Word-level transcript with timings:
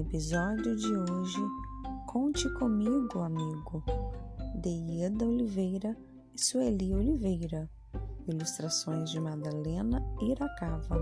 episódio 0.00 0.76
de 0.76 0.96
hoje, 0.96 1.40
conte 2.06 2.48
comigo, 2.54 3.20
amigo, 3.20 3.82
de 4.60 4.68
Ieda 4.68 5.24
Oliveira 5.24 5.96
e 6.34 6.40
Sueli 6.40 6.94
Oliveira. 6.94 7.68
Ilustrações 8.26 9.10
de 9.10 9.20
Madalena 9.20 10.02
Iracava. 10.20 10.96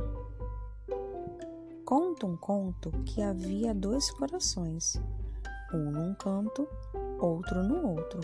Conta 1.84 2.26
um 2.26 2.36
conto 2.36 2.90
que 3.04 3.20
havia 3.22 3.74
dois 3.74 4.10
corações, 4.12 5.00
um 5.74 5.90
num 5.90 6.14
canto, 6.14 6.66
outro 7.18 7.62
no 7.62 7.86
outro. 7.86 8.20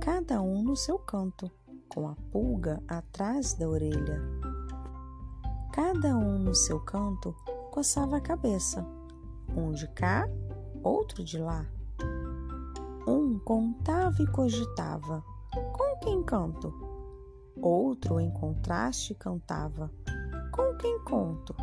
Cada 0.00 0.42
um 0.42 0.62
no 0.62 0.76
seu 0.76 0.98
canto, 0.98 1.50
com 1.88 2.08
a 2.08 2.16
pulga 2.30 2.82
atrás 2.88 3.54
da 3.54 3.68
orelha. 3.68 4.20
Cada 5.72 6.16
um 6.16 6.38
no 6.38 6.54
seu 6.54 6.80
canto 6.80 7.34
coçava 7.70 8.16
a 8.18 8.20
cabeça, 8.20 8.86
um 9.56 9.72
de 9.72 9.86
cá, 9.88 10.28
outro 10.82 11.24
de 11.24 11.38
lá. 11.38 11.66
Um 13.06 13.38
contava 13.38 14.22
e 14.22 14.26
cogitava: 14.26 15.24
Com 15.72 15.98
quem 16.00 16.22
canto? 16.22 16.72
Outro, 17.60 18.20
em 18.20 18.30
contraste, 18.30 19.14
cantava: 19.14 19.90
Com 20.50 20.76
quem 20.76 20.98
conto? 21.04 21.54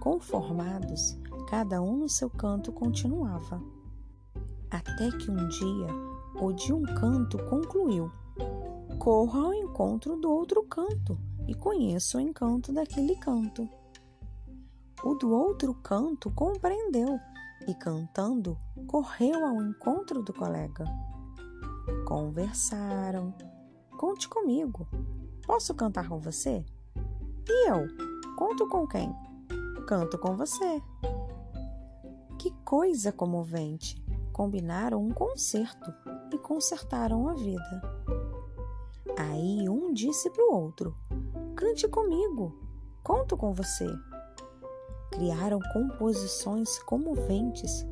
Conformados, 0.00 1.18
cada 1.48 1.80
um 1.80 1.96
no 1.96 2.08
seu 2.08 2.30
canto 2.30 2.72
continuava. 2.72 3.62
Até 4.70 5.10
que 5.10 5.30
um 5.30 5.48
dia 5.48 5.86
o 6.40 6.52
de 6.52 6.72
um 6.72 6.82
canto 6.82 7.38
concluiu: 7.44 8.10
Corra 8.98 9.40
ao 9.40 9.54
encontro 9.54 10.16
do 10.16 10.30
outro 10.30 10.62
canto 10.64 11.18
e 11.46 11.54
conheça 11.54 12.18
o 12.18 12.20
encanto 12.20 12.72
daquele 12.72 13.16
canto. 13.16 13.68
O 15.04 15.14
do 15.14 15.30
outro 15.34 15.74
canto 15.74 16.30
compreendeu 16.30 17.20
e, 17.68 17.74
cantando, 17.74 18.58
correu 18.86 19.44
ao 19.44 19.62
encontro 19.62 20.22
do 20.22 20.32
colega. 20.32 20.86
Conversaram. 22.06 23.34
Conte 23.98 24.26
comigo. 24.26 24.88
Posso 25.46 25.74
cantar 25.74 26.08
com 26.08 26.18
você? 26.18 26.64
E 27.46 27.68
eu? 27.68 27.86
Conto 28.34 28.66
com 28.66 28.86
quem? 28.86 29.14
Canto 29.86 30.16
com 30.16 30.38
você. 30.38 30.82
Que 32.38 32.50
coisa 32.64 33.12
comovente! 33.12 34.02
Combinaram 34.32 35.04
um 35.04 35.10
concerto 35.10 35.92
e 36.32 36.38
consertaram 36.38 37.28
a 37.28 37.34
vida. 37.34 37.82
Aí 39.18 39.68
um 39.68 39.92
disse 39.92 40.30
para 40.30 40.42
o 40.42 40.54
outro: 40.54 40.96
Cante 41.54 41.86
comigo, 41.88 42.58
conto 43.02 43.36
com 43.36 43.52
você 43.52 43.86
criaram 45.14 45.60
composições 45.72 46.76
comoventes, 46.80 47.86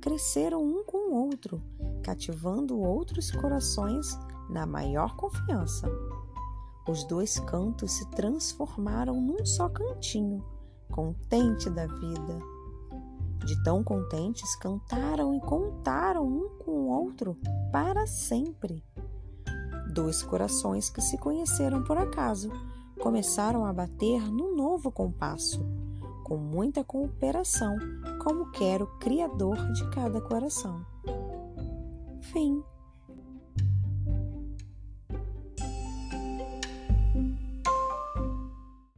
cresceram 0.00 0.62
um 0.62 0.84
com 0.84 1.10
o 1.10 1.14
outro, 1.26 1.60
cativando 2.04 2.80
outros 2.80 3.32
corações 3.32 4.16
na 4.48 4.64
maior 4.64 5.16
confiança. 5.16 5.90
Os 6.88 7.02
dois 7.04 7.40
cantos 7.40 7.90
se 7.92 8.08
transformaram 8.10 9.20
num 9.20 9.44
só 9.44 9.68
cantinho, 9.68 10.44
contente 10.90 11.68
da 11.68 11.86
vida. 11.86 12.38
De 13.44 13.60
tão 13.64 13.82
contentes, 13.82 14.54
cantaram 14.56 15.34
e 15.34 15.40
contaram 15.40 16.24
um 16.24 16.48
com 16.64 16.70
o 16.70 16.88
outro 16.88 17.36
para 17.72 18.06
sempre. 18.06 18.84
Dois 19.92 20.22
corações 20.22 20.88
que 20.88 21.00
se 21.00 21.18
conheceram 21.18 21.82
por 21.82 21.98
acaso 21.98 22.50
começaram 23.00 23.64
a 23.64 23.72
bater 23.72 24.30
num 24.30 24.54
novo 24.54 24.92
compasso 24.92 25.87
com 26.28 26.36
muita 26.36 26.84
cooperação, 26.84 27.78
como 28.22 28.50
quer 28.50 28.82
o 28.82 28.98
Criador 28.98 29.56
de 29.72 29.90
cada 29.90 30.20
coração. 30.20 30.84
Fim. 32.20 32.62